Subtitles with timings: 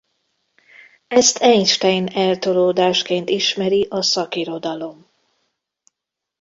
[1.07, 5.07] Ezt Einstein-eltolódásként ismeri a szakirodalom.